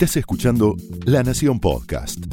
Estás 0.00 0.18
escuchando 0.18 0.76
La 1.06 1.24
Nación 1.24 1.58
Podcast. 1.58 2.24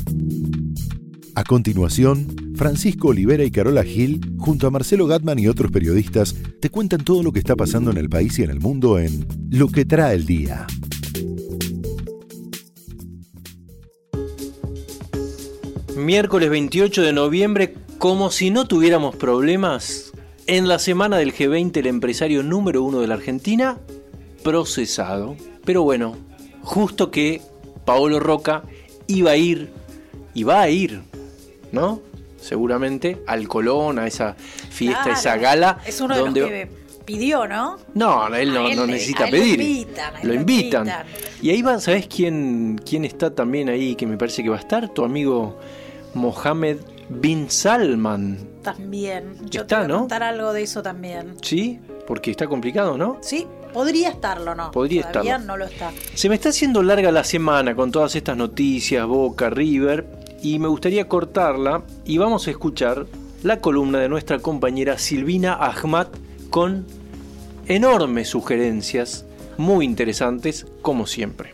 A 1.34 1.44
continuación, 1.44 2.54
Francisco 2.56 3.08
Olivera 3.08 3.44
y 3.44 3.50
Carola 3.50 3.84
Gil, 3.84 4.22
junto 4.38 4.68
a 4.68 4.70
Marcelo 4.70 5.08
Gatman 5.08 5.40
y 5.40 5.48
otros 5.48 5.72
periodistas, 5.72 6.36
te 6.62 6.70
cuentan 6.70 7.04
todo 7.04 7.24
lo 7.24 7.32
que 7.32 7.40
está 7.40 7.56
pasando 7.56 7.90
en 7.90 7.98
el 7.98 8.08
país 8.08 8.38
y 8.38 8.44
en 8.44 8.52
el 8.52 8.60
mundo 8.60 9.00
en 9.00 9.26
Lo 9.50 9.70
que 9.70 9.84
trae 9.84 10.14
el 10.14 10.28
día. 10.28 10.68
Miércoles 15.98 16.52
28 16.52 17.02
de 17.02 17.14
noviembre, 17.14 17.74
como 17.98 18.30
si 18.30 18.52
no 18.52 18.68
tuviéramos 18.68 19.16
problemas, 19.16 20.12
en 20.46 20.68
la 20.68 20.78
semana 20.78 21.18
del 21.18 21.34
G20 21.34 21.78
el 21.78 21.88
empresario 21.88 22.44
número 22.44 22.84
uno 22.84 23.00
de 23.00 23.08
la 23.08 23.16
Argentina, 23.16 23.80
procesado. 24.44 25.36
Pero 25.66 25.82
bueno, 25.82 26.16
justo 26.62 27.10
que 27.10 27.42
Paolo 27.86 28.20
Roca 28.20 28.64
iba 29.08 29.32
a 29.32 29.38
ir, 29.38 29.72
y 30.36 30.44
va 30.44 30.62
a 30.62 30.70
ir, 30.70 31.02
¿no? 31.72 32.02
Seguramente 32.40 33.24
al 33.26 33.48
Colón, 33.48 33.98
a 33.98 34.06
esa 34.06 34.36
fiesta, 34.36 35.14
esa 35.14 35.38
gala. 35.38 35.80
Es 35.86 36.02
uno 36.02 36.16
donde... 36.16 36.42
de 36.42 36.48
los 36.48 36.50
que 36.50 36.86
pidió, 37.06 37.48
¿no? 37.48 37.78
No, 37.94 38.28
él 38.36 38.54
no, 38.54 38.86
necesita 38.86 39.28
pedir. 39.28 39.58
Lo 39.58 39.64
invitan. 39.64 40.14
Lo 40.24 40.34
invitan. 40.34 40.92
Y 41.42 41.50
ahí 41.50 41.62
va, 41.62 41.80
¿sabes 41.80 42.08
quién, 42.08 42.80
quién 42.86 43.06
está 43.06 43.34
también 43.34 43.70
ahí 43.70 43.96
que 43.96 44.06
me 44.06 44.18
parece 44.18 44.44
que 44.44 44.50
va 44.50 44.58
a 44.58 44.60
estar? 44.60 44.90
Tu 44.90 45.04
amigo 45.04 45.58
Mohamed 46.14 46.78
bin 47.10 47.50
Salman. 47.50 48.38
También. 48.62 49.38
Yo 49.50 49.62
está, 49.62 49.82
te 49.82 49.88
voy 49.88 49.96
a 49.96 50.00
contar 50.00 50.24
algo 50.24 50.54
de 50.54 50.64
eso 50.64 50.84
también. 50.84 51.36
Sí, 51.42 51.80
porque 52.08 52.32
está 52.32 52.48
complicado, 52.48 52.98
¿no? 52.98 53.18
Sí, 53.22 53.48
podría 53.76 54.08
estarlo, 54.08 54.56
¿no? 54.56 54.72
Podría 54.72 55.12
Todavía 55.12 55.38
no 55.38 55.58
lo 55.58 55.66
está. 55.66 55.92
Se 56.14 56.30
me 56.30 56.36
está 56.36 56.48
haciendo 56.48 56.82
larga 56.82 57.12
la 57.12 57.26
semana 57.26 57.76
con 57.76 57.92
todas 57.92 58.16
estas 58.16 58.38
noticias, 58.38 59.06
Boca, 59.06 59.50
River, 59.50 60.08
y 60.42 60.60
me 60.60 60.70
gustaría 60.70 61.10
cortarla 61.10 61.84
y 62.06 62.18
vamos 62.18 62.48
a 62.48 62.52
escuchar 62.52 63.06
la 63.44 63.60
columna 63.60 64.00
de 64.00 64.08
nuestra 64.08 64.40
compañera 64.40 64.98
Silvina 64.98 65.56
Ahmad 65.56 66.08
con 66.50 66.86
enormes 67.68 68.30
sugerencias, 68.30 69.26
muy 69.58 69.84
interesantes, 69.84 70.66
como 70.82 71.06
siempre. 71.06 71.54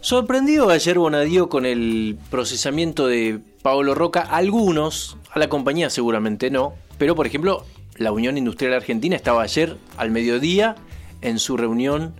Sorprendido 0.00 0.70
ayer 0.70 0.98
Bonadío 0.98 1.50
con 1.50 1.66
el 1.66 2.16
procesamiento 2.30 3.06
de 3.06 3.38
Paolo 3.60 3.94
Roca, 3.94 4.22
algunos, 4.22 5.18
a 5.30 5.38
la 5.38 5.50
compañía 5.50 5.90
seguramente 5.90 6.50
no, 6.50 6.72
pero 6.96 7.14
por 7.14 7.26
ejemplo, 7.26 7.66
la 8.02 8.12
Unión 8.12 8.38
Industrial 8.38 8.74
Argentina 8.74 9.16
estaba 9.16 9.42
ayer 9.42 9.76
al 9.96 10.10
mediodía 10.10 10.76
en 11.20 11.38
su 11.38 11.56
reunión 11.56 12.14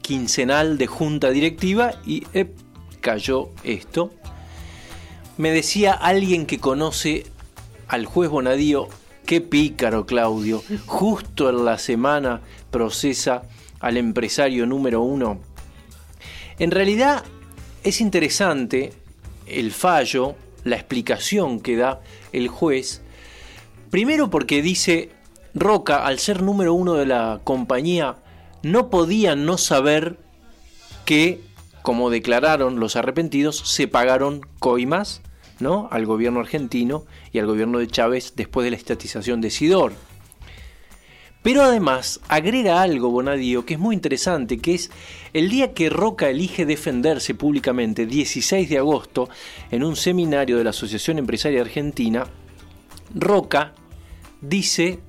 quincenal 0.00 0.78
de 0.78 0.86
junta 0.86 1.30
directiva 1.30 1.94
y 2.06 2.24
cayó 3.00 3.50
esto. 3.64 4.12
Me 5.36 5.50
decía 5.50 5.92
alguien 5.92 6.46
que 6.46 6.58
conoce 6.58 7.24
al 7.88 8.06
juez 8.06 8.30
Bonadío, 8.30 8.88
qué 9.26 9.40
pícaro 9.40 10.06
Claudio, 10.06 10.62
justo 10.86 11.50
en 11.50 11.64
la 11.64 11.78
semana 11.78 12.40
procesa 12.70 13.42
al 13.80 13.96
empresario 13.96 14.66
número 14.66 15.02
uno 15.02 15.40
en 16.62 16.70
realidad 16.70 17.24
es 17.82 18.00
interesante 18.00 18.92
el 19.46 19.72
fallo, 19.72 20.36
la 20.62 20.76
explicación 20.76 21.60
que 21.60 21.76
da 21.76 22.00
el 22.32 22.46
juez, 22.46 23.01
primero 23.92 24.30
porque 24.30 24.62
dice, 24.62 25.10
Roca, 25.52 26.06
al 26.06 26.18
ser 26.18 26.42
número 26.42 26.72
uno 26.72 26.94
de 26.94 27.04
la 27.04 27.42
compañía, 27.44 28.16
no 28.62 28.88
podía 28.88 29.36
no 29.36 29.58
saber 29.58 30.18
que, 31.04 31.42
como 31.82 32.08
declararon 32.08 32.80
los 32.80 32.96
arrepentidos, 32.96 33.58
se 33.58 33.88
pagaron 33.88 34.46
coimas 34.60 35.20
¿no? 35.60 35.88
al 35.90 36.06
gobierno 36.06 36.40
argentino 36.40 37.04
y 37.32 37.38
al 37.38 37.46
gobierno 37.46 37.80
de 37.80 37.86
Chávez 37.86 38.32
después 38.34 38.64
de 38.64 38.70
la 38.70 38.78
estatización 38.78 39.42
de 39.42 39.50
Sidor. 39.50 39.92
Pero 41.42 41.62
además 41.62 42.20
agrega 42.28 42.80
algo 42.80 43.10
Bonadío 43.10 43.66
que 43.66 43.74
es 43.74 43.80
muy 43.80 43.94
interesante, 43.94 44.56
que 44.56 44.72
es 44.72 44.90
el 45.34 45.50
día 45.50 45.74
que 45.74 45.90
Roca 45.90 46.30
elige 46.30 46.64
defenderse 46.64 47.34
públicamente, 47.34 48.06
16 48.06 48.70
de 48.70 48.78
agosto, 48.78 49.28
en 49.70 49.84
un 49.84 49.96
seminario 49.96 50.56
de 50.56 50.64
la 50.64 50.70
Asociación 50.70 51.18
Empresaria 51.18 51.60
Argentina, 51.60 52.24
Roca 53.14 53.74
dice, 54.42 55.00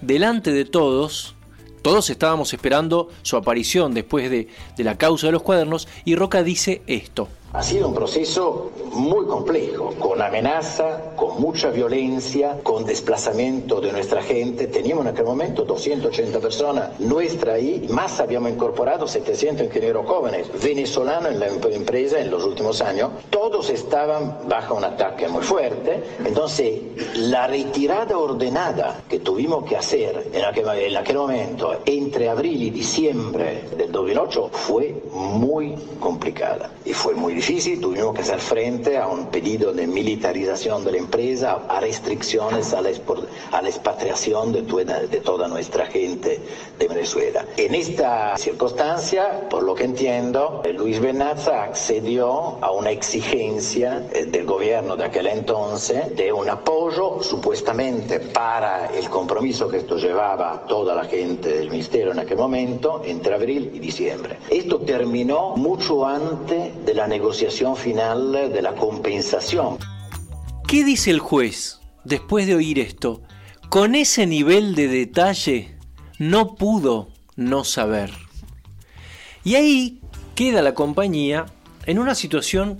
delante 0.00 0.52
de 0.52 0.64
todos, 0.64 1.34
todos 1.82 2.08
estábamos 2.10 2.52
esperando 2.52 3.08
su 3.22 3.36
aparición 3.36 3.94
después 3.94 4.30
de, 4.30 4.48
de 4.76 4.84
la 4.84 4.96
causa 4.96 5.26
de 5.26 5.32
los 5.32 5.42
cuadernos, 5.42 5.88
y 6.04 6.14
Roca 6.14 6.44
dice 6.44 6.82
esto. 6.86 7.28
Ha 7.52 7.62
sido 7.62 7.88
un 7.88 7.94
proceso 7.94 8.70
muy 8.92 9.24
complejo, 9.26 9.94
con 9.98 10.20
amenaza, 10.20 11.14
con 11.14 11.40
mucha 11.40 11.70
violencia, 11.70 12.58
con 12.62 12.84
desplazamiento 12.84 13.80
de 13.80 13.92
nuestra 13.92 14.20
gente. 14.20 14.66
Teníamos 14.66 15.06
en 15.06 15.12
aquel 15.12 15.26
momento 15.26 15.64
280 15.64 16.40
personas 16.40 17.00
nuestra 17.00 17.54
ahí, 17.54 17.86
más 17.88 18.20
habíamos 18.20 18.50
incorporado 18.50 19.06
700 19.06 19.66
ingenieros 19.66 20.06
jóvenes 20.06 20.48
venezolanos 20.62 21.32
en 21.32 21.40
la 21.40 21.46
empresa 21.46 22.18
en 22.18 22.30
los 22.30 22.44
últimos 22.44 22.82
años. 22.82 23.10
Todos 23.30 23.70
estaban 23.70 24.48
bajo 24.48 24.74
un 24.74 24.84
ataque 24.84 25.28
muy 25.28 25.42
fuerte. 25.42 26.02
Entonces, 26.24 26.80
la 27.14 27.46
retirada 27.46 28.18
ordenada 28.18 29.02
que 29.08 29.20
tuvimos 29.20 29.64
que 29.64 29.76
hacer 29.76 30.30
en 30.32 30.44
aquel, 30.44 30.68
en 30.68 30.96
aquel 30.96 31.16
momento, 31.16 31.80
entre 31.86 32.28
abril 32.28 32.62
y 32.62 32.70
diciembre 32.70 33.64
del 33.76 33.92
2008, 33.92 34.50
fue 34.52 35.02
muy 35.12 35.76
complicada 36.00 36.70
y 36.84 36.92
fue 36.92 37.14
muy 37.14 37.35
difícil, 37.36 37.80
tuvimos 37.80 38.14
que 38.14 38.22
hacer 38.22 38.40
frente 38.40 38.96
a 38.96 39.06
un 39.06 39.26
pedido 39.26 39.72
de 39.72 39.86
militarización 39.86 40.84
de 40.84 40.92
la 40.92 40.98
empresa, 40.98 41.58
a 41.68 41.80
restricciones 41.80 42.72
a 42.72 42.80
la, 42.80 42.90
a 43.52 43.62
la 43.62 43.68
expatriación 43.68 44.52
de, 44.52 44.62
de 44.62 45.20
toda 45.20 45.46
nuestra 45.46 45.86
gente 45.86 46.40
de 46.78 46.88
Venezuela. 46.88 47.44
En 47.58 47.74
esta 47.74 48.36
circunstancia, 48.38 49.48
por 49.50 49.62
lo 49.62 49.74
que 49.74 49.84
entiendo, 49.84 50.62
Luis 50.76 50.98
Benaza 50.98 51.64
accedió 51.64 52.56
a 52.62 52.70
una 52.72 52.90
exigencia 52.90 54.06
eh, 54.12 54.24
del 54.24 54.46
gobierno 54.46 54.96
de 54.96 55.04
aquel 55.04 55.26
entonces 55.26 56.16
de 56.16 56.32
un 56.32 56.48
apoyo 56.48 57.22
supuestamente 57.22 58.18
para 58.18 58.86
el 58.86 59.10
compromiso 59.10 59.68
que 59.68 59.78
esto 59.78 59.96
llevaba 59.98 60.64
toda 60.66 60.94
la 60.94 61.04
gente 61.04 61.50
del 61.50 61.70
ministerio 61.70 62.12
en 62.12 62.20
aquel 62.20 62.38
momento 62.38 63.02
entre 63.04 63.34
abril 63.34 63.70
y 63.74 63.78
diciembre. 63.78 64.38
Esto 64.48 64.80
terminó 64.80 65.54
mucho 65.56 66.06
antes 66.06 66.84
de 66.86 66.94
la 66.94 67.06
negociación 67.06 67.25
negociación 67.26 67.74
final 67.74 68.52
de 68.52 68.62
la 68.62 68.72
compensación. 68.76 69.78
¿Qué 70.68 70.84
dice 70.84 71.10
el 71.10 71.18
juez 71.18 71.80
después 72.04 72.46
de 72.46 72.54
oír 72.54 72.78
esto? 72.78 73.20
Con 73.68 73.96
ese 73.96 74.28
nivel 74.28 74.76
de 74.76 74.86
detalle 74.86 75.74
no 76.20 76.54
pudo 76.54 77.08
no 77.34 77.64
saber. 77.64 78.12
Y 79.42 79.56
ahí 79.56 80.00
queda 80.36 80.62
la 80.62 80.74
compañía 80.74 81.46
en 81.86 81.98
una 81.98 82.14
situación 82.14 82.78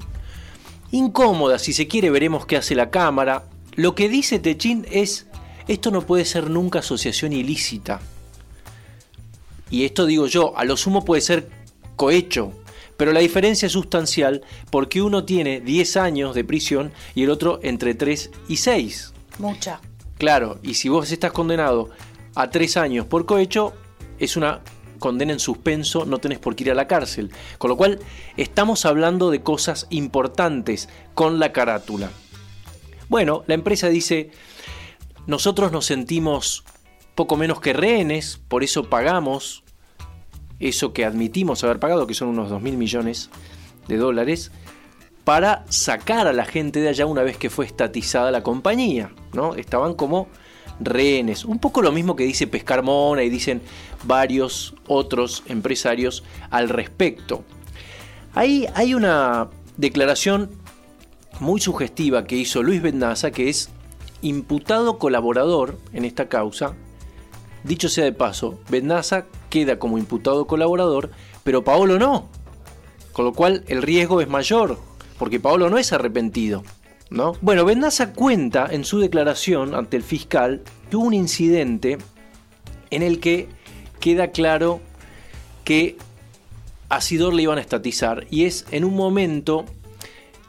incómoda, 0.93 1.59
si 1.59 1.73
se 1.73 1.89
quiere 1.89 2.11
veremos 2.11 2.47
qué 2.47 2.57
hace 2.57 2.77
la 2.77 2.91
Cámara. 2.91 3.49
Lo 3.75 3.97
que 3.97 4.09
dice 4.09 4.39
Techín 4.39 4.87
es, 4.93 5.27
esto 5.67 5.91
no 5.91 6.03
puede 6.03 6.25
ser 6.25 6.51
nunca 6.51 6.79
asociación 6.79 7.33
ilícita. 7.33 8.01
Y 9.71 9.85
esto 9.87 10.07
digo 10.07 10.29
yo, 10.29 10.57
a 10.57 10.65
lo 10.65 10.77
sumo 10.77 11.05
puede 11.05 11.21
ser 11.21 11.51
cohecho, 11.97 12.53
pero 12.97 13.13
la 13.13 13.21
diferencia 13.21 13.67
es 13.67 13.73
sustancial 13.73 14.43
porque 14.71 15.03
uno 15.03 15.25
tiene 15.25 15.61
10 15.61 15.97
años 15.97 16.35
de 16.35 16.45
prisión 16.45 16.93
y 17.15 17.25
el 17.25 17.31
otro 17.31 17.61
entre 17.63 17.95
3 17.95 18.31
y 18.49 18.57
6. 18.57 19.13
Mucha. 19.39 19.81
Claro, 20.19 20.59
y 20.63 20.75
si 20.75 20.89
vos 20.89 21.11
estás 21.13 21.33
condenado 21.33 21.91
a 22.35 22.51
3 22.51 22.77
años 22.79 23.07
por 23.07 23.27
cohecho, 23.27 23.75
es 24.19 24.37
una 24.37 24.61
condena 24.99 25.33
en 25.33 25.41
suspenso, 25.41 26.07
no 26.07 26.19
tenés 26.19 26.39
por 26.39 26.57
qué 26.57 26.65
ir 26.65 26.71
a 26.71 26.75
la 26.75 26.87
cárcel. 26.87 27.31
Con 27.59 27.69
lo 27.71 27.77
cual, 27.77 28.01
estamos 28.37 28.87
hablando 28.87 29.31
de 29.31 29.43
cosas 29.43 29.87
importantes 29.91 30.89
con 31.15 31.39
la 31.39 31.53
carátula. 31.53 32.11
Bueno, 33.09 33.45
la 33.47 33.55
empresa 33.55 33.89
dice, 33.89 34.31
nosotros 35.27 35.71
nos 35.71 35.87
sentimos 35.87 36.65
poco 37.15 37.37
menos 37.37 37.61
que 37.61 37.73
rehenes, 37.73 38.41
por 38.49 38.65
eso 38.65 38.85
pagamos 38.85 39.65
eso 40.61 40.93
que 40.93 41.05
admitimos 41.05 41.63
haber 41.65 41.79
pagado, 41.79 42.07
que 42.07 42.15
son 42.15 42.29
unos 42.29 42.51
2 42.51 42.63
mil 42.63 42.77
millones 42.77 43.31
de 43.89 43.97
dólares, 43.97 44.51
para 45.25 45.65
sacar 45.69 46.27
a 46.27 46.33
la 46.33 46.45
gente 46.45 46.81
de 46.81 46.89
allá 46.89 47.07
una 47.07 47.23
vez 47.23 47.37
que 47.37 47.51
fue 47.51 47.67
estatizada 47.67 48.31
la 48.31 48.43
compañía. 48.43 49.13
¿no? 49.33 49.55
Estaban 49.55 49.95
como 49.95 50.29
rehenes. 50.81 51.45
Un 51.45 51.59
poco 51.59 51.83
lo 51.83 51.93
mismo 51.93 52.17
que 52.17 52.25
dice 52.25 52.47
Pescar 52.47 52.83
Mona 52.83 53.23
y 53.23 53.31
dicen 53.31 53.61
varios 54.05 54.75
otros 54.87 55.43
empresarios 55.47 56.23
al 56.51 56.69
respecto. 56.69 57.45
Ahí 58.35 58.67
hay 58.75 58.95
una 58.95 59.49
declaración 59.77 60.51
muy 61.41 61.61
sugestiva 61.61 62.25
que 62.25 62.37
hizo 62.37 62.63
Luis 62.63 62.83
Bendaza, 62.83 63.31
que 63.31 63.49
es 63.49 63.71
imputado 64.23 64.99
colaborador 64.99 65.79
en 65.93 66.05
esta 66.05 66.29
causa. 66.29 66.75
Dicho 67.65 67.89
sea 67.89 68.05
de 68.05 68.13
paso, 68.13 68.61
Bendaza 68.69 69.27
queda 69.51 69.79
como 69.79 69.99
imputado 69.99 70.47
colaborador, 70.47 71.11
pero 71.45 71.65
Paolo 71.65 71.99
no. 71.99 72.29
Con 73.13 73.25
lo 73.25 73.33
cual 73.33 73.65
el 73.69 73.83
riesgo 73.83 74.21
es 74.21 74.29
mayor, 74.29 74.79
porque 75.19 75.41
Paolo 75.41 75.71
no 75.71 75.79
es 75.79 75.93
arrepentido. 75.93 76.63
¿no? 77.11 77.35
Bueno, 77.41 77.65
Bendaza 77.65 78.13
cuenta 78.13 78.67
en 78.71 78.85
su 78.85 78.99
declaración 78.99 79.75
ante 79.75 79.97
el 79.97 80.03
fiscal 80.03 80.63
que 80.91 80.97
hubo 80.97 81.07
un 81.07 81.15
incidente 81.15 81.99
en 82.91 83.03
el 83.03 83.21
que 83.21 83.49
queda 84.01 84.33
claro 84.33 84.81
que 85.65 85.97
a 86.89 87.01
Sidor 87.01 87.35
le 87.35 87.43
iban 87.43 87.59
a 87.59 87.61
estatizar 87.61 88.27
y 88.31 88.45
es 88.45 88.67
en 88.71 88.85
un 88.85 88.95
momento 88.95 89.65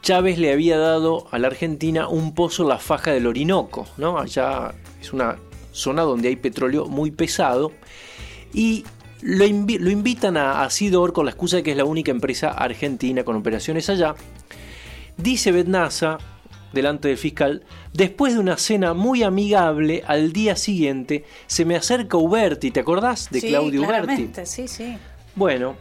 Chávez 0.02 0.38
le 0.38 0.52
había 0.52 0.78
dado 0.78 1.26
a 1.32 1.38
la 1.38 1.48
Argentina 1.48 2.08
un 2.08 2.34
pozo 2.34 2.62
en 2.62 2.68
la 2.68 2.78
faja 2.78 3.10
del 3.10 3.26
Orinoco, 3.26 3.86
¿no? 3.96 4.18
Allá 4.18 4.74
es 5.00 5.12
una 5.12 5.36
zona 5.72 6.02
donde 6.02 6.28
hay 6.28 6.36
petróleo 6.36 6.86
muy 6.86 7.10
pesado 7.10 7.72
y 8.52 8.84
lo, 9.22 9.44
invitan 9.44 10.36
a, 10.36 10.62
a 10.62 10.70
Sidor 10.70 11.12
con 11.12 11.24
la 11.26 11.32
excusa 11.32 11.56
de 11.56 11.62
que 11.62 11.72
es 11.72 11.76
la 11.76 11.84
única 11.84 12.10
empresa 12.10 12.50
argentina 12.50 13.24
con 13.24 13.36
operaciones 13.36 13.88
allá. 13.90 14.14
Dice 15.16 15.50
Bednaza, 15.50 16.18
delante 16.72 17.08
del 17.08 17.16
fiscal, 17.16 17.64
después 17.92 18.34
de 18.34 18.40
una 18.40 18.56
cena 18.56 18.94
muy 18.94 19.22
amigable, 19.22 20.02
al 20.06 20.32
día 20.32 20.56
siguiente 20.56 21.24
se 21.46 21.64
me 21.64 21.76
acerca 21.76 22.16
Uberti, 22.16 22.70
¿te 22.70 22.80
acordás 22.80 23.30
de 23.30 23.40
Claudio 23.40 23.82
Uberti? 23.82 24.30
Sí, 24.44 24.68
sí. 24.68 24.96
Bueno, 25.34 25.76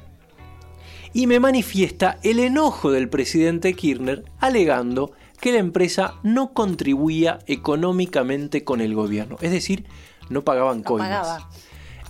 y 1.14 1.28
me 1.28 1.40
manifiesta 1.40 2.20
el 2.24 2.40
enojo 2.40 2.92
del 2.92 3.10
presidente 3.10 3.74
Kirchner 3.74 4.24
alegando 4.40 5.12
que 5.40 5.52
la 5.52 5.60
empresa 5.60 6.16
no 6.24 6.54
contribuía 6.54 7.40
económicamente 7.48 8.64
con 8.64 8.82
el 8.82 8.96
gobierno, 8.96 9.38
es 9.42 9.52
decir, 9.52 9.86
no 10.30 10.44
pagaban 10.44 10.84
coimas. 10.84 11.46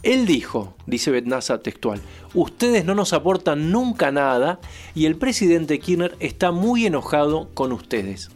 Él 0.08 0.26
dijo, 0.26 0.74
dice 0.86 1.12
Betnaza 1.12 1.58
textual, 1.58 2.00
ustedes 2.34 2.86
no 2.86 2.96
nos 2.96 3.12
aportan 3.12 3.74
nunca 3.74 4.10
nada 4.10 4.58
y 4.96 5.06
el 5.06 5.18
presidente 5.18 5.80
Kirchner 5.80 6.16
está 6.22 6.54
muy 6.54 6.86
enojado 6.86 7.50
con 7.54 7.74
ustedes. 7.74 8.30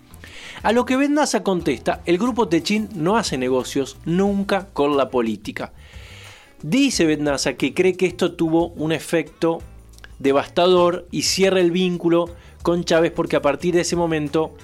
A 0.64 0.74
lo 0.74 0.86
que 0.86 0.98
Betnaza 0.98 1.44
contesta, 1.44 2.02
el 2.06 2.18
grupo 2.18 2.50
Techín 2.50 2.90
no 2.94 3.16
hace 3.16 3.38
negocios 3.38 3.96
nunca 4.04 4.68
con 4.74 4.98
la 4.98 5.10
política. 5.10 5.72
Dice 6.62 7.06
Betnaza 7.06 7.54
que 7.54 7.74
cree 7.74 7.96
que 7.96 8.06
esto 8.06 8.34
tuvo 8.34 8.68
un 8.72 8.92
efecto 8.92 9.60
devastador 10.20 11.08
y 11.10 11.22
cierra 11.22 11.62
el 11.62 11.72
vínculo 11.72 12.26
con 12.64 12.84
Chávez 12.84 13.14
porque 13.14 13.38
a 13.38 13.42
partir 13.42 13.76
de 13.76 13.82
ese 13.82 13.96
momento 13.96 14.58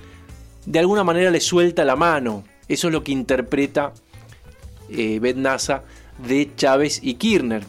de 0.65 0.80
alguna 0.80 1.06
manera 1.06 1.31
le 1.31 1.39
suelta 1.39 1.86
la 1.86 1.95
mano. 1.95 2.44
Eso 2.68 2.88
es 2.88 2.94
lo 2.94 3.01
que 3.01 3.13
interpreta 3.13 3.94
eh, 4.89 5.21
de 6.19 6.51
Chávez 6.55 6.99
y 7.01 7.15
Kirchner. 7.15 7.65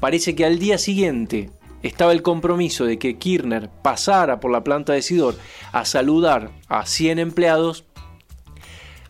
Parece 0.00 0.34
que 0.34 0.44
al 0.44 0.58
día 0.58 0.78
siguiente 0.78 1.50
estaba 1.82 2.12
el 2.12 2.22
compromiso 2.22 2.84
de 2.86 2.98
que 2.98 3.18
Kirchner 3.18 3.68
pasara 3.82 4.40
por 4.40 4.50
la 4.50 4.64
planta 4.64 4.92
de 4.92 5.02
Sidor 5.02 5.36
a 5.72 5.84
saludar 5.84 6.50
a 6.68 6.86
100 6.86 7.18
empleados. 7.18 7.84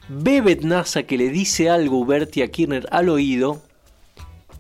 Ve 0.09 0.41
Betnaza 0.41 1.05
que 1.05 1.17
le 1.17 1.31
dice 1.31 1.71
algo 1.71 1.99
Uberti 1.99 2.43
a 2.43 2.51
Kirchner 2.51 2.87
al 2.91 3.09
oído 3.09 3.63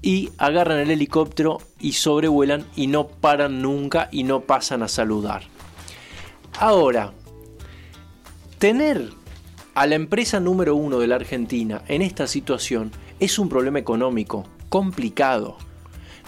y 0.00 0.30
agarran 0.38 0.78
el 0.78 0.90
helicóptero 0.90 1.58
y 1.80 1.92
sobrevuelan 1.92 2.66
y 2.76 2.86
no 2.86 3.08
paran 3.08 3.62
nunca 3.62 4.08
y 4.12 4.22
no 4.22 4.40
pasan 4.42 4.82
a 4.82 4.88
saludar. 4.88 5.42
Ahora, 6.60 7.12
tener 8.58 9.10
a 9.74 9.86
la 9.86 9.96
empresa 9.96 10.40
número 10.40 10.76
uno 10.76 10.98
de 10.98 11.06
la 11.08 11.16
Argentina 11.16 11.82
en 11.88 12.02
esta 12.02 12.26
situación 12.26 12.92
es 13.20 13.38
un 13.38 13.48
problema 13.48 13.78
económico 13.78 14.44
complicado. 14.68 15.56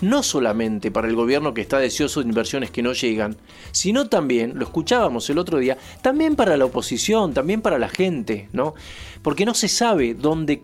No 0.00 0.22
solamente 0.22 0.90
para 0.90 1.08
el 1.08 1.16
gobierno 1.16 1.54
que 1.54 1.62
está 1.62 1.78
deseoso 1.78 2.22
de 2.22 2.28
inversiones 2.28 2.70
que 2.70 2.82
no 2.82 2.92
llegan, 2.92 3.36
sino 3.72 4.08
también, 4.08 4.58
lo 4.58 4.64
escuchábamos 4.64 5.30
el 5.30 5.38
otro 5.38 5.58
día, 5.58 5.78
también 6.02 6.36
para 6.36 6.56
la 6.58 6.66
oposición, 6.66 7.32
también 7.32 7.62
para 7.62 7.78
la 7.78 7.88
gente, 7.88 8.48
¿no? 8.52 8.74
Porque 9.22 9.46
no 9.46 9.54
se 9.54 9.68
sabe 9.68 10.14
dónde 10.14 10.60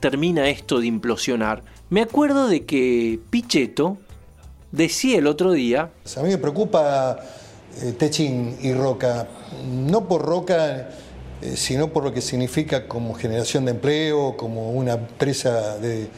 termina 0.00 0.48
esto 0.48 0.80
de 0.80 0.88
implosionar. 0.88 1.62
Me 1.88 2.02
acuerdo 2.02 2.48
de 2.48 2.64
que 2.64 3.20
Pichetto 3.30 3.96
decía 4.72 5.18
el 5.18 5.28
otro 5.28 5.52
día... 5.52 5.90
A 6.16 6.22
mí 6.22 6.30
me 6.30 6.38
preocupa 6.38 7.20
eh, 7.80 7.92
Techin 7.92 8.56
y 8.60 8.72
Roca, 8.72 9.28
no 9.66 10.08
por 10.08 10.22
Roca 10.22 10.90
eh, 11.44 11.58
sino 11.58 11.92
por 11.92 12.04
lo 12.04 12.14
que 12.14 12.22
significa 12.22 12.88
como 12.88 13.12
generación 13.12 13.66
de 13.66 13.72
empleo, 13.72 14.34
como 14.34 14.70
una 14.72 14.94
empresa 14.94 15.76
de, 15.76 16.08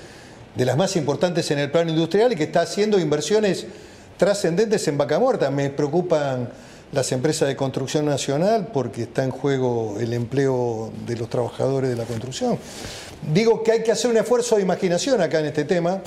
las 0.56 0.76
más 0.76 0.94
importantes 0.94 1.50
en 1.50 1.58
el 1.58 1.68
plano 1.68 1.90
industrial 1.90 2.32
y 2.32 2.36
que 2.36 2.44
está 2.44 2.60
haciendo 2.60 2.96
inversiones 3.00 3.66
trascendentes 4.18 4.86
en 4.86 4.96
vaca 4.96 5.18
muerta. 5.18 5.50
Me 5.50 5.70
preocupan 5.70 6.48
las 6.92 7.10
empresas 7.10 7.48
de 7.48 7.56
construcción 7.56 8.06
nacional 8.06 8.68
porque 8.72 9.02
está 9.02 9.24
en 9.24 9.32
juego 9.32 9.96
el 9.98 10.12
empleo 10.12 10.92
de 11.08 11.16
los 11.16 11.28
trabajadores 11.28 11.90
de 11.90 11.96
la 11.96 12.04
construcción. 12.04 12.56
Digo 13.34 13.64
que 13.64 13.72
hay 13.72 13.82
que 13.82 13.90
hacer 13.90 14.12
un 14.12 14.18
esfuerzo 14.18 14.54
de 14.56 14.62
imaginación 14.62 15.20
acá 15.20 15.40
en 15.40 15.46
este 15.46 15.64
tema. 15.64 16.02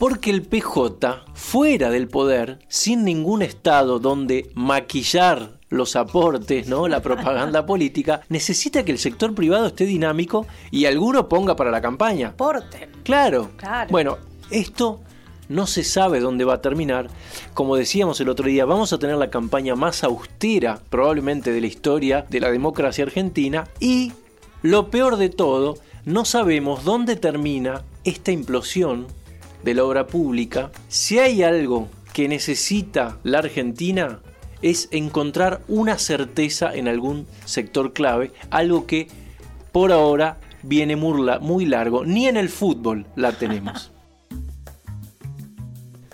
Porque 0.00 0.30
el 0.30 0.42
PJ, 0.42 1.26
fuera 1.34 1.90
del 1.90 2.08
poder, 2.08 2.58
sin 2.66 3.04
ningún 3.04 3.42
Estado 3.42 4.00
donde 4.00 4.50
maquillar 4.54 5.59
los 5.70 5.96
aportes, 5.96 6.68
¿no? 6.68 6.88
La 6.88 7.00
propaganda 7.00 7.64
política, 7.64 8.20
necesita 8.28 8.84
que 8.84 8.92
el 8.92 8.98
sector 8.98 9.34
privado 9.34 9.68
esté 9.68 9.86
dinámico 9.86 10.46
y 10.70 10.84
alguno 10.84 11.28
ponga 11.28 11.56
para 11.56 11.70
la 11.70 11.80
campaña. 11.80 12.28
Aporten. 12.28 12.90
Claro. 13.04 13.50
Bueno, 13.88 14.18
esto 14.50 15.00
no 15.48 15.66
se 15.66 15.84
sabe 15.84 16.20
dónde 16.20 16.44
va 16.44 16.54
a 16.54 16.62
terminar. 16.62 17.08
Como 17.54 17.76
decíamos 17.76 18.20
el 18.20 18.28
otro 18.28 18.46
día, 18.46 18.64
vamos 18.64 18.92
a 18.92 18.98
tener 18.98 19.16
la 19.16 19.30
campaña 19.30 19.74
más 19.74 20.04
austera 20.04 20.80
probablemente 20.90 21.52
de 21.52 21.60
la 21.60 21.66
historia 21.66 22.26
de 22.28 22.40
la 22.40 22.50
democracia 22.50 23.04
argentina 23.04 23.68
y 23.78 24.12
lo 24.62 24.90
peor 24.90 25.16
de 25.16 25.28
todo, 25.28 25.78
no 26.04 26.24
sabemos 26.24 26.84
dónde 26.84 27.16
termina 27.16 27.82
esta 28.04 28.32
implosión 28.32 29.06
de 29.62 29.74
la 29.74 29.84
obra 29.84 30.06
pública. 30.06 30.70
Si 30.88 31.18
hay 31.18 31.42
algo 31.42 31.88
que 32.12 32.28
necesita 32.28 33.18
la 33.22 33.38
Argentina 33.38 34.20
es 34.62 34.88
encontrar 34.90 35.62
una 35.68 35.98
certeza 35.98 36.74
en 36.74 36.88
algún 36.88 37.26
sector 37.44 37.92
clave, 37.92 38.32
algo 38.50 38.86
que 38.86 39.08
por 39.72 39.92
ahora 39.92 40.38
viene 40.62 40.96
muy 40.96 41.66
largo, 41.66 42.04
ni 42.04 42.26
en 42.26 42.36
el 42.36 42.48
fútbol 42.48 43.06
la 43.16 43.32
tenemos. 43.32 43.92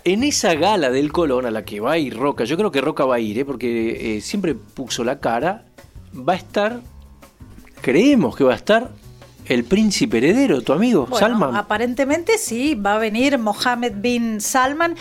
En 0.03 0.23
esa 0.23 0.55
gala 0.55 0.89
del 0.89 1.11
Colón 1.11 1.45
a 1.45 1.51
la 1.51 1.65
que 1.65 1.81
va 1.81 1.91
a 1.91 1.97
ir 1.97 2.15
Roca, 2.15 2.45
yo 2.45 2.55
creo 2.55 2.71
que 2.71 2.79
Roca 2.79 3.03
va 3.03 3.15
a 3.15 3.19
ir, 3.19 3.39
¿eh? 3.39 3.43
porque 3.43 4.15
eh, 4.15 4.21
siempre 4.21 4.55
puso 4.55 5.03
la 5.03 5.19
cara, 5.19 5.65
va 6.17 6.31
a 6.31 6.35
estar, 6.37 6.79
creemos 7.81 8.37
que 8.37 8.45
va 8.45 8.53
a 8.53 8.55
estar 8.55 8.89
el 9.47 9.65
príncipe 9.65 10.19
heredero, 10.19 10.61
tu 10.61 10.71
amigo 10.71 11.09
Salman. 11.11 11.57
Aparentemente 11.57 12.37
sí, 12.37 12.73
va 12.73 12.95
a 12.95 12.99
venir 12.99 13.37
Mohammed 13.37 13.95
bin 13.97 14.39
Salman 14.39 14.95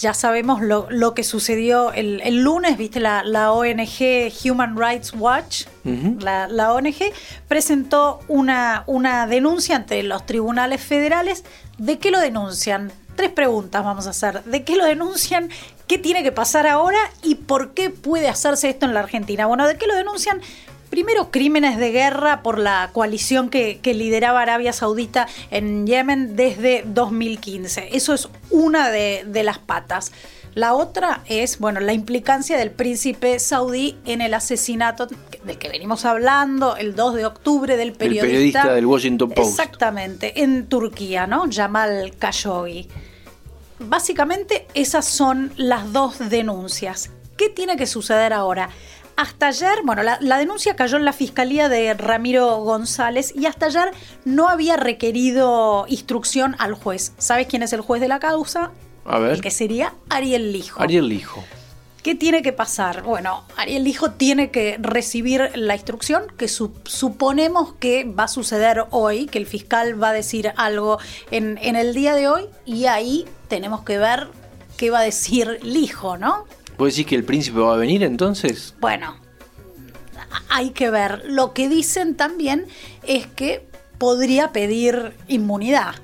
ya 0.00 0.14
sabemos 0.14 0.60
lo, 0.62 1.14
que 1.14 1.22
sucedió 1.22 1.92
el, 1.92 2.42
lunes, 2.42 2.76
viste, 2.76 3.00
la, 3.00 3.52
ONG 3.52 4.32
Human 4.44 4.76
Rights 4.76 5.12
Watch, 5.16 5.66
la, 5.84 6.72
ONG, 6.72 7.12
presentó 7.48 8.20
una, 8.28 8.84
una 8.86 9.26
denuncia 9.26 9.76
ante 9.76 10.02
los 10.02 10.26
tribunales 10.26 10.80
federales. 10.80 11.44
¿De 11.78 11.98
qué 11.98 12.10
lo 12.10 12.20
denuncian? 12.20 12.92
Tres 13.14 13.30
preguntas 13.30 13.84
vamos 13.84 14.06
a 14.06 14.10
hacer. 14.10 14.44
¿De 14.44 14.64
qué 14.64 14.76
lo 14.76 14.84
denuncian? 14.84 15.50
¿Qué 15.86 15.98
tiene 15.98 16.22
que 16.22 16.32
pasar 16.32 16.66
ahora? 16.66 16.98
¿Y 17.22 17.36
por 17.36 17.72
qué 17.72 17.90
puede 17.90 18.28
hacerse 18.28 18.68
esto 18.68 18.86
en 18.86 18.94
la 18.94 19.00
Argentina? 19.00 19.46
Bueno, 19.46 19.66
¿de 19.66 19.78
qué 19.78 19.86
lo 19.86 19.94
denuncian? 19.94 20.40
Primero 20.96 21.30
crímenes 21.30 21.76
de 21.76 21.90
guerra 21.90 22.42
por 22.42 22.58
la 22.58 22.88
coalición 22.94 23.50
que, 23.50 23.78
lideraba 23.84 24.40
Arabia 24.40 24.72
Saudita 24.72 25.28
en 25.50 25.86
Yemen 25.86 26.36
desde 26.36 26.84
2015. 26.86 27.90
Eso 27.92 28.14
es 28.14 28.30
una 28.48 28.88
de, 28.88 29.42
las 29.44 29.58
patas. 29.58 30.12
La 30.54 30.72
otra 30.72 31.20
es, 31.26 31.58
bueno, 31.58 31.80
la 31.80 31.92
implicancia 31.92 32.56
del 32.56 32.70
príncipe 32.70 33.38
saudí 33.40 33.98
en 34.06 34.22
el 34.22 34.32
asesinato 34.32 35.06
del 35.44 35.58
que 35.58 35.68
venimos 35.68 36.06
hablando 36.06 36.78
el 36.78 36.96
2 36.96 37.14
de 37.16 37.26
octubre 37.26 37.76
del 37.76 37.92
periodista, 37.92 38.24
el 38.24 38.32
periodista 38.32 38.72
del 38.72 38.86
Washington 38.86 39.32
Post. 39.32 39.50
Exactamente, 39.50 40.42
en 40.44 40.66
Turquía, 40.66 41.26
¿no? 41.26 41.44
Jamal 41.52 42.14
Khashoggi. 42.18 42.88
Básicamente 43.80 44.66
esas 44.72 45.04
son 45.04 45.52
las 45.58 45.92
dos 45.92 46.30
denuncias. 46.30 47.10
¿Qué 47.36 47.50
tiene 47.50 47.76
que 47.76 47.86
suceder 47.86 48.32
ahora? 48.32 48.70
Hasta 49.16 49.48
ayer, 49.48 49.80
bueno, 49.84 50.02
la, 50.02 50.38
denuncia 50.38 50.76
cayó 50.76 50.98
en 50.98 51.04
la 51.04 51.12
fiscalía 51.12 51.68
de 51.68 51.94
Ramiro 51.94 52.58
González 52.58 53.32
y 53.34 53.46
hasta 53.46 53.66
ayer 53.66 53.90
no 54.24 54.48
había 54.48 54.76
requerido 54.76 55.86
instrucción 55.88 56.54
al 56.58 56.74
juez. 56.74 57.12
¿Sabes 57.16 57.46
quién 57.46 57.62
es 57.62 57.72
el 57.72 57.80
juez 57.80 58.00
de 58.00 58.08
la 58.08 58.20
causa? 58.20 58.72
A 59.06 59.18
ver. 59.18 59.40
que 59.40 59.50
sería 59.50 59.94
Ariel 60.10 60.52
Lijo. 60.52 60.82
Ariel 60.82 61.08
Lijo. 61.08 61.42
¿Qué 62.02 62.14
tiene 62.14 62.42
que 62.42 62.52
pasar? 62.52 63.02
Bueno, 63.02 63.44
Ariel 63.56 63.84
Lijo 63.84 64.10
tiene 64.12 64.50
que 64.50 64.76
recibir 64.80 65.50
la 65.54 65.74
instrucción 65.74 66.24
que 66.36 66.48
suponemos 66.48 67.72
que 67.74 68.04
va 68.04 68.24
a 68.24 68.28
suceder 68.28 68.84
hoy, 68.90 69.26
que 69.26 69.38
el 69.38 69.46
fiscal 69.46 70.00
va 70.00 70.10
a 70.10 70.12
decir 70.12 70.52
algo 70.56 70.98
en, 71.30 71.58
en 71.62 71.74
el 71.74 71.94
día 71.94 72.14
de 72.14 72.28
hoy 72.28 72.46
y 72.64 72.86
ahí 72.86 73.24
tenemos 73.48 73.82
que 73.82 73.98
ver 73.98 74.28
qué 74.76 74.90
va 74.90 75.00
a 75.00 75.02
decir 75.02 75.58
el 75.62 75.76
hijo, 75.76 76.16
¿no? 76.16 76.44
¿Puedes 76.76 76.94
decir 76.94 77.06
que 77.06 77.16
el 77.16 77.24
príncipe 77.24 77.58
va 77.58 77.74
a 77.74 77.76
venir 77.76 78.02
entonces? 78.02 78.74
Bueno, 78.80 79.16
hay 80.48 80.70
que 80.70 80.90
ver. 80.90 81.22
Lo 81.26 81.52
que 81.52 81.68
dicen 81.68 82.16
también 82.16 82.66
es 83.02 83.26
que 83.26 83.66
podría 83.98 84.52
pedir 84.52 85.14
inmunidad. 85.28 85.94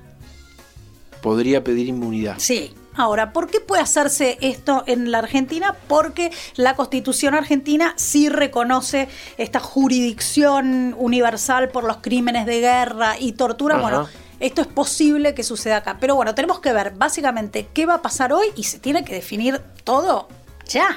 Podría 1.20 1.62
pedir 1.62 1.88
inmunidad. 1.88 2.36
Sí. 2.38 2.74
Ahora, 2.94 3.32
¿por 3.32 3.48
qué 3.48 3.58
puede 3.60 3.80
hacerse 3.80 4.36
esto 4.42 4.84
en 4.86 5.10
la 5.10 5.18
Argentina? 5.18 5.74
Porque 5.88 6.30
la 6.56 6.76
Constitución 6.76 7.34
argentina 7.34 7.94
sí 7.96 8.28
reconoce 8.28 9.08
esta 9.38 9.60
jurisdicción 9.60 10.94
universal 10.98 11.70
por 11.70 11.84
los 11.84 11.98
crímenes 11.98 12.44
de 12.44 12.60
guerra 12.60 13.18
y 13.18 13.32
tortura. 13.32 13.78
Bueno, 13.78 14.08
esto 14.40 14.60
es 14.60 14.66
posible 14.66 15.34
que 15.34 15.42
suceda 15.42 15.78
acá. 15.78 15.96
Pero 16.00 16.16
bueno, 16.16 16.34
tenemos 16.34 16.60
que 16.60 16.74
ver 16.74 16.92
básicamente 16.94 17.66
qué 17.72 17.86
va 17.86 17.94
a 17.94 18.02
pasar 18.02 18.32
hoy 18.34 18.48
y 18.56 18.64
se 18.64 18.78
tiene 18.78 19.04
que 19.04 19.14
definir 19.14 19.62
todo 19.84 20.28
ya. 20.68 20.96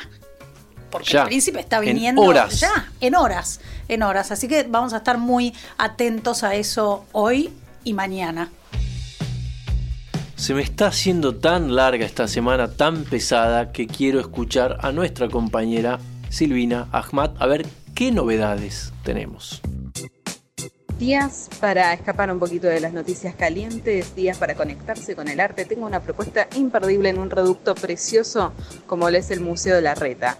Porque 0.92 1.18
el 1.18 1.24
príncipe 1.26 1.60
está 1.60 1.80
viniendo 1.80 2.24
en 2.24 2.30
horas. 2.30 2.60
ya, 2.60 2.92
en 3.02 3.16
horas, 3.16 3.60
en 3.88 4.04
horas. 4.04 4.32
Así 4.32 4.48
que 4.48 4.64
vamos 4.64 4.94
a 4.94 4.98
estar 4.98 5.18
muy 5.18 5.54
atentos 5.78 6.44
a 6.44 6.56
eso 6.56 7.06
hoy 7.12 7.52
y 7.84 7.94
mañana. 7.94 8.50
Se 10.36 10.54
me 10.54 10.62
está 10.62 10.88
haciendo 10.88 11.36
tan 11.36 11.76
larga 11.76 12.06
esta 12.06 12.28
semana, 12.28 12.72
tan 12.72 13.04
pesada, 13.06 13.72
que 13.72 13.88
quiero 13.88 14.20
escuchar 14.20 14.78
a 14.82 14.92
nuestra 14.92 15.30
compañera 15.30 16.00
Silvina 16.30 16.88
Ahmad 16.92 17.32
a 17.40 17.48
ver 17.48 17.66
qué 17.94 18.12
novedades 18.12 18.92
tenemos. 19.04 19.62
Días 21.00 21.50
para 21.60 21.92
escapar 21.92 22.32
un 22.32 22.40
poquito 22.40 22.68
de 22.68 22.80
las 22.80 22.94
noticias 22.94 23.36
calientes, 23.36 24.16
días 24.16 24.38
para 24.38 24.56
conectarse 24.56 25.14
con 25.14 25.28
el 25.28 25.42
arte. 25.42 25.66
Tengo 25.66 25.86
una 25.86 26.00
propuesta 26.00 26.48
imperdible 26.56 27.10
en 27.10 27.20
un 27.20 27.30
reducto 27.30 27.76
precioso 27.76 28.54
como 28.88 29.10
lo 29.10 29.18
es 29.18 29.30
el 29.30 29.42
Museo 29.42 29.76
de 29.76 29.82
la 29.82 29.94
Reta. 29.94 30.38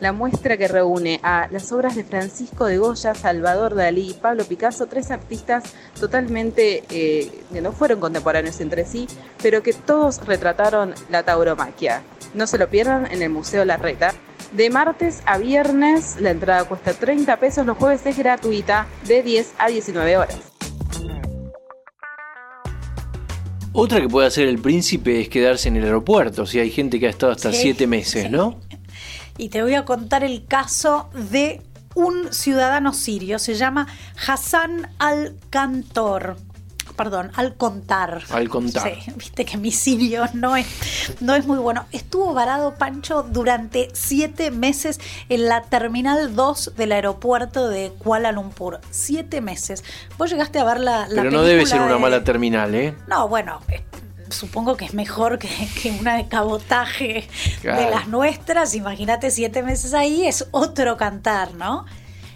La 0.00 0.12
muestra 0.12 0.56
que 0.56 0.66
reúne 0.66 1.20
a 1.22 1.48
las 1.50 1.70
obras 1.72 1.94
de 1.94 2.04
Francisco 2.04 2.64
de 2.64 2.78
Goya, 2.78 3.14
Salvador 3.14 3.74
Dalí 3.74 4.12
y 4.12 4.14
Pablo 4.14 4.44
Picasso, 4.44 4.86
tres 4.86 5.10
artistas 5.10 5.64
totalmente 6.00 6.84
eh, 6.88 7.30
que 7.52 7.60
no 7.60 7.72
fueron 7.72 8.00
contemporáneos 8.00 8.62
entre 8.62 8.86
sí, 8.86 9.08
pero 9.42 9.62
que 9.62 9.74
todos 9.74 10.24
retrataron 10.24 10.94
la 11.10 11.22
tauromaquia. 11.24 12.02
No 12.32 12.46
se 12.46 12.56
lo 12.56 12.70
pierdan 12.70 13.12
en 13.12 13.20
el 13.20 13.28
Museo 13.28 13.66
La 13.66 13.76
Reta. 13.76 14.14
De 14.52 14.70
martes 14.70 15.22
a 15.26 15.36
viernes 15.36 16.16
la 16.20 16.30
entrada 16.30 16.64
cuesta 16.64 16.94
30 16.94 17.36
pesos, 17.38 17.66
los 17.66 17.76
jueves 17.76 18.06
es 18.06 18.16
gratuita 18.16 18.86
de 19.06 19.22
10 19.22 19.54
a 19.58 19.68
19 19.68 20.16
horas. 20.16 20.38
Otra 23.72 24.00
que 24.00 24.08
puede 24.08 24.26
hacer 24.26 24.48
el 24.48 24.58
príncipe 24.58 25.20
es 25.20 25.28
quedarse 25.28 25.68
en 25.68 25.76
el 25.76 25.84
aeropuerto, 25.84 26.46
si 26.46 26.58
hay 26.58 26.70
gente 26.70 26.98
que 26.98 27.06
ha 27.06 27.10
estado 27.10 27.32
hasta 27.32 27.52
7 27.52 27.86
meses, 27.86 28.30
¿no? 28.30 28.58
Y 29.36 29.50
te 29.50 29.62
voy 29.62 29.74
a 29.74 29.84
contar 29.84 30.24
el 30.24 30.46
caso 30.46 31.10
de 31.30 31.60
un 31.94 32.32
ciudadano 32.32 32.94
sirio, 32.94 33.38
se 33.38 33.54
llama 33.54 33.86
Hassan 34.26 34.88
al-Kantor 34.98 36.36
perdón, 36.96 37.30
al 37.34 37.54
contar. 37.54 38.22
Al 38.30 38.48
contar. 38.48 38.94
Sí, 38.94 39.12
viste 39.16 39.44
que 39.44 39.56
mi 39.56 39.72
sirio 39.72 40.24
no 40.34 40.56
es, 40.56 40.66
no 41.20 41.34
es 41.34 41.46
muy 41.46 41.58
bueno. 41.58 41.86
Estuvo 41.92 42.34
varado 42.34 42.74
Pancho 42.74 43.22
durante 43.22 43.88
siete 43.92 44.50
meses 44.50 45.00
en 45.28 45.48
la 45.48 45.62
Terminal 45.62 46.34
2 46.34 46.72
del 46.76 46.92
aeropuerto 46.92 47.68
de 47.68 47.92
Kuala 47.98 48.32
Lumpur. 48.32 48.80
Siete 48.90 49.40
meses. 49.40 49.84
Vos 50.16 50.30
llegaste 50.30 50.58
a 50.58 50.64
ver 50.64 50.80
la, 50.80 51.08
la 51.08 51.22
Pero 51.22 51.30
no 51.30 51.42
debe 51.42 51.66
ser 51.66 51.80
una 51.80 51.98
mala 51.98 52.24
terminal, 52.24 52.74
¿eh? 52.74 52.94
No, 53.06 53.28
bueno, 53.28 53.60
supongo 54.30 54.76
que 54.76 54.84
es 54.84 54.94
mejor 54.94 55.38
que, 55.38 55.48
una 56.00 56.16
de 56.16 56.28
cabotaje 56.28 57.28
de 57.62 57.90
las 57.90 58.08
nuestras. 58.08 58.74
Imagínate 58.74 59.30
siete 59.30 59.62
meses 59.62 59.94
ahí, 59.94 60.26
es 60.26 60.46
otro 60.50 60.96
cantar, 60.96 61.54
¿no? 61.54 61.84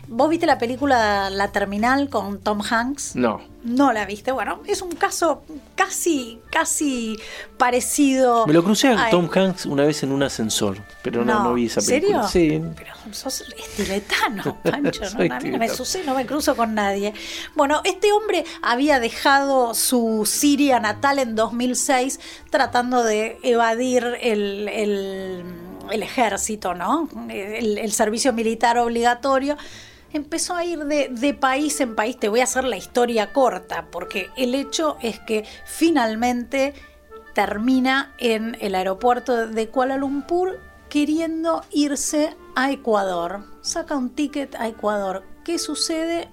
¿Vos 0.09 0.29
viste 0.29 0.47
la 0.47 0.59
película 0.59 1.31
La 1.31 1.53
Terminal 1.53 2.09
con 2.09 2.39
Tom 2.41 2.61
Hanks? 2.69 3.17
No. 3.17 3.41
No 3.65 3.93
la 3.93 4.05
viste. 4.05 4.33
Bueno, 4.33 4.61
es 4.67 4.83
un 4.83 4.93
caso 4.93 5.43
casi, 5.77 6.41
casi 6.51 7.17
parecido. 7.57 8.47
Me 8.47 8.53
lo 8.53 8.65
crucé 8.65 8.89
a, 8.89 9.09
Tom 9.11 9.31
Hanks 9.33 9.67
una 9.67 9.85
vez 9.85 10.03
en 10.03 10.11
un 10.11 10.23
ascensor, 10.23 10.79
pero 11.03 11.25
no, 11.25 11.45
no, 11.45 11.55
vi 11.55 11.67
esa 11.67 11.81
película. 11.81 12.27
¿Serio? 12.27 12.61
Sí. 12.61 12.75
Pero 12.77 13.15
sos 13.15 13.45
tibetano, 13.77 14.59
Pancho. 14.65 15.03
¿no? 15.17 15.35
A 15.35 15.39
mí 15.39 15.51
no 15.51 15.59
me 15.59 15.69
sucede, 15.69 16.05
no 16.05 16.15
me 16.15 16.27
cruzo 16.27 16.57
con 16.57 16.75
nadie. 16.75 17.15
Bueno, 17.55 17.81
este 17.85 18.11
hombre 18.13 18.45
había 18.63 18.99
dejado 18.99 19.75
su 19.75 20.25
Siria 20.27 20.81
natal 20.81 21.21
en 21.21 21.37
2006 21.37 22.19
tratando 22.51 23.05
de 23.05 23.39
evadir 23.45 24.05
el, 24.21 24.69
el, 24.69 26.03
ejército, 26.03 26.75
¿no? 26.75 27.09
el 27.29 27.93
servicio 27.93 28.33
militar 28.33 28.79
obligatorio 28.79 29.57
empezó 30.13 30.55
a 30.55 30.65
ir 30.65 30.85
de, 30.85 31.35
país 31.35 31.81
en 31.81 31.95
país. 31.95 32.19
Te 32.19 32.29
voy 32.29 32.41
a 32.41 32.45
hacer 32.45 32.65
la 32.65 32.77
historia 32.77 33.33
corta, 33.33 33.87
porque 33.91 34.31
el 34.37 34.55
hecho 34.55 34.97
es 35.03 35.19
que 35.21 35.45
finalmente 35.65 36.75
termina 37.35 38.15
en 38.19 38.57
el 38.61 38.75
aeropuerto 38.75 39.49
de 39.49 39.69
Kuala 39.69 39.97
Lumpur 39.97 40.59
queriendo 40.89 41.65
irse 41.71 42.37
a 42.55 42.71
Ecuador. 42.71 43.45
Saca 43.63 43.97
un 43.97 44.11
ticket 44.11 44.55
a 44.57 44.69
Ecuador. 44.69 45.25
¿Qué 45.45 45.59
sucede? 45.59 46.29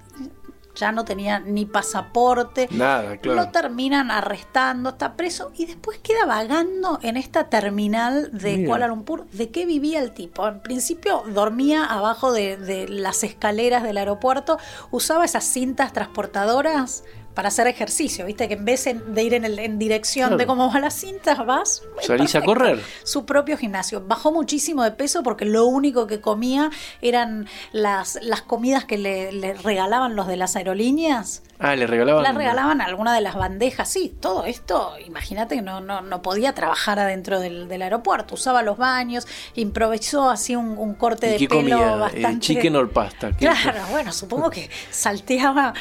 Ya 0.80 0.92
no 0.92 1.04
tenía 1.04 1.38
ni 1.38 1.66
pasaporte. 1.66 2.68
Nada, 2.72 3.18
claro. 3.18 3.40
Lo 3.40 3.50
terminan 3.50 4.10
arrestando, 4.10 4.90
está 4.90 5.14
preso 5.14 5.52
y 5.56 5.66
después 5.66 5.98
queda 5.98 6.26
vagando 6.26 6.98
en 7.02 7.16
esta 7.16 7.48
terminal 7.48 8.30
de 8.32 8.64
Kuala 8.64 8.88
Lumpur. 8.88 9.26
¿De 9.26 9.50
qué 9.50 9.66
vivía 9.66 10.00
el 10.00 10.12
tipo? 10.12 10.48
En 10.48 10.60
principio 10.60 11.22
dormía 11.28 11.84
abajo 11.84 12.32
de, 12.32 12.56
de 12.56 12.88
las 12.88 13.22
escaleras 13.22 13.82
del 13.82 13.98
aeropuerto, 13.98 14.58
usaba 14.90 15.24
esas 15.24 15.44
cintas 15.44 15.92
transportadoras 15.92 17.04
para 17.34 17.48
hacer 17.48 17.66
ejercicio, 17.66 18.26
viste 18.26 18.48
que 18.48 18.54
en 18.54 18.64
vez 18.64 18.84
de 18.84 19.22
ir 19.22 19.34
en, 19.34 19.44
el, 19.44 19.58
en 19.58 19.78
dirección 19.78 20.36
de 20.36 20.46
cómo 20.46 20.70
va 20.72 20.80
la 20.80 20.90
cinta, 20.90 21.34
vas. 21.42 21.82
Salís 22.02 22.34
a 22.34 22.42
correr. 22.42 22.82
Su 23.04 23.24
propio 23.24 23.56
gimnasio. 23.56 24.02
Bajó 24.06 24.32
muchísimo 24.32 24.82
de 24.82 24.90
peso 24.90 25.22
porque 25.22 25.44
lo 25.44 25.66
único 25.66 26.06
que 26.06 26.20
comía 26.20 26.70
eran 27.02 27.46
las, 27.72 28.18
las 28.22 28.42
comidas 28.42 28.84
que 28.84 28.98
le, 28.98 29.54
regalaban 29.54 30.16
los 30.16 30.26
de 30.26 30.36
las 30.36 30.56
aerolíneas. 30.56 31.42
Ah, 31.58 31.76
le 31.76 31.86
regalaban. 31.86 32.22
Le 32.24 32.32
regalaban 32.32 32.80
alguna 32.80 33.14
de 33.14 33.20
las 33.20 33.34
bandejas, 33.34 33.86
sí, 33.86 34.16
todo 34.18 34.46
esto, 34.46 34.94
imagínate 35.04 35.56
que 35.56 35.62
no, 35.62 35.82
no, 35.82 36.00
no 36.00 36.22
podía 36.22 36.54
trabajar 36.54 36.98
adentro 36.98 37.38
del, 37.38 37.70
aeropuerto, 37.82 38.34
usaba 38.34 38.62
los 38.62 38.78
baños, 38.78 39.28
improvisó 39.54 40.30
así 40.30 40.56
un, 40.56 40.94
corte 40.94 41.26
de 41.26 41.38
pelo 41.38 41.60
comía? 41.60 41.92
Eh, 41.92 41.98
bastante. 41.98 42.40
chicken 42.40 42.76
or 42.76 42.90
pasta. 42.90 43.32
Claro, 43.32 43.80
bueno, 43.90 44.10
supongo 44.10 44.48
que 44.48 44.70
salteaba 44.90 45.74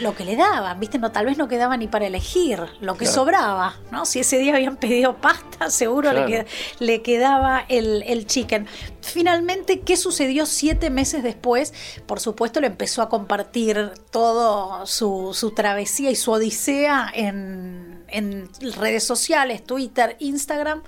lo 0.00 0.14
que 0.14 0.24
le 0.24 0.34
¿viste? 0.74 0.98
No, 0.98 1.12
tal 1.12 1.26
vez 1.26 1.38
no 1.38 1.48
quedaba 1.48 1.76
ni 1.76 1.88
para 1.88 2.06
elegir 2.06 2.60
lo 2.80 2.96
que 2.96 3.06
sobraba, 3.06 3.76
¿no? 3.90 4.04
Si 4.06 4.20
ese 4.20 4.38
día 4.38 4.54
habían 4.54 4.76
pedido 4.76 5.16
pasta, 5.20 5.70
seguro 5.70 6.12
le, 6.12 6.46
le, 6.78 7.02
quedaba 7.02 7.64
el, 7.68 8.02
el 8.06 8.26
chicken. 8.26 8.66
Finalmente, 9.00 9.80
¿qué 9.80 9.96
sucedió 9.96 10.46
siete 10.46 10.90
meses 10.90 11.22
después? 11.22 11.74
Por 12.06 12.20
supuesto, 12.20 12.60
le 12.60 12.68
empezó 12.68 13.02
a 13.02 13.08
compartir 13.08 13.92
todo 14.10 14.86
su, 14.86 15.32
su 15.34 15.52
travesía 15.52 16.10
y 16.10 16.16
su 16.16 16.32
odisea 16.32 17.10
en, 17.14 18.04
en 18.08 18.48
redes 18.76 19.04
sociales, 19.04 19.64
Twitter, 19.64 20.16
Instagram. 20.18 20.82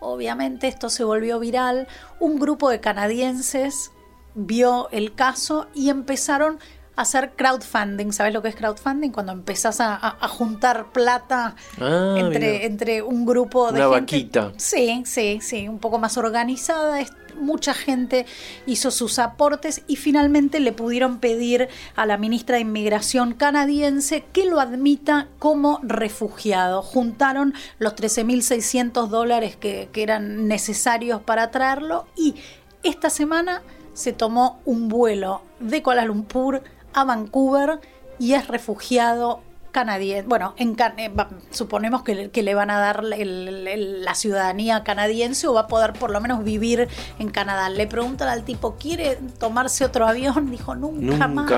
Obviamente 0.00 0.66
esto 0.66 0.90
se 0.90 1.04
volvió 1.04 1.38
viral. 1.38 1.86
Un 2.18 2.38
grupo 2.38 2.70
de 2.70 2.80
canadienses 2.80 3.92
vio 4.34 4.88
el 4.90 5.14
caso 5.14 5.68
y 5.74 5.90
empezaron 5.90 6.58
hacer 7.00 7.32
crowdfunding. 7.36 8.12
¿Sabes 8.12 8.34
lo 8.34 8.42
que 8.42 8.48
es 8.48 8.56
crowdfunding? 8.56 9.10
Cuando 9.10 9.32
empezás 9.32 9.80
a, 9.80 10.16
juntar 10.28 10.92
plata 10.92 11.56
ah, 11.80 12.16
entre, 12.18 12.66
entre 12.66 13.02
un 13.02 13.26
grupo 13.26 13.72
de 13.72 13.80
Una 13.80 13.96
gente. 13.96 14.00
vaquita. 14.00 14.52
Sí, 14.56 15.02
sí, 15.06 15.38
sí, 15.40 15.68
un 15.68 15.78
poco 15.78 15.98
más 15.98 16.16
organizada. 16.18 16.98
Mucha 17.40 17.72
gente 17.72 18.26
hizo 18.66 18.90
sus 18.90 19.18
aportes 19.18 19.82
y 19.86 19.96
finalmente 19.96 20.60
le 20.60 20.72
pudieron 20.72 21.18
pedir 21.18 21.68
a 21.96 22.04
la 22.04 22.18
ministra 22.18 22.56
de 22.56 22.62
Inmigración 22.62 23.32
canadiense 23.32 24.24
que 24.32 24.44
lo 24.44 24.60
admita 24.60 25.28
como 25.38 25.80
refugiado. 25.82 26.82
Juntaron 26.82 27.54
los 27.78 27.94
13.600 27.94 29.08
dólares 29.08 29.56
que, 29.56 29.88
que 29.92 30.02
eran 30.02 30.48
necesarios 30.48 31.22
para 31.22 31.50
traerlo 31.50 32.06
y 32.16 32.34
esta 32.82 33.10
semana 33.10 33.62
se 33.94 34.12
tomó 34.12 34.60
un 34.64 34.88
vuelo 34.88 35.42
de 35.60 35.82
Kuala 35.82 36.04
Lumpur 36.04 36.62
a 36.92 37.04
Vancouver 37.04 37.80
y 38.18 38.34
es 38.34 38.48
refugiado 38.48 39.42
canadiense. 39.70 40.26
Bueno, 40.28 40.54
en 40.56 40.74
can 40.74 40.98
eh, 40.98 41.10
suponemos 41.50 42.02
que, 42.02 42.30
le 42.42 42.54
van 42.54 42.70
a 42.70 42.78
dar 42.78 43.02
la 43.04 44.14
ciudadanía 44.14 44.82
canadiense 44.82 45.46
o 45.46 45.54
va 45.54 45.62
a 45.62 45.66
poder 45.66 45.92
por 45.92 46.10
lo 46.10 46.20
menos 46.20 46.44
vivir 46.44 46.88
en 47.18 47.30
Canadá. 47.30 47.68
Le 47.70 47.86
preguntan 47.86 48.28
al 48.28 48.44
tipo, 48.44 48.76
¿quiere 48.76 49.18
tomarse 49.38 49.84
otro 49.84 50.06
avión? 50.06 50.50
Dijo, 50.50 50.74
nunca, 50.74 51.28
más. 51.28 51.52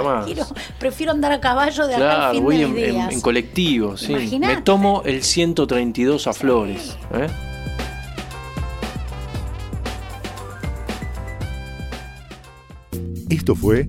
prefiero 0.79 1.13
andar 1.13 1.33
a 1.33 1.41
caballo 1.41 1.87
de 1.87 1.95
claro, 1.95 2.39
acá 2.39 2.41
voy 2.41 2.63
en, 2.63 3.21
colectivo, 3.21 3.97
sí. 3.97 4.39
Me 4.39 4.61
tomo 4.63 5.03
el 5.05 5.23
132 5.23 6.27
a. 6.27 6.33
Flores. 6.33 6.97
¿eh? 7.15 7.29
Esto 13.29 13.55
fue 13.55 13.89